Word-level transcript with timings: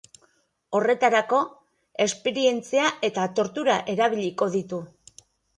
Horretarako, 0.77 1.41
esperientzia 2.07 2.89
eta 3.11 3.29
tortura 3.41 3.79
erabiliko 3.95 4.53
ditu. 4.57 4.85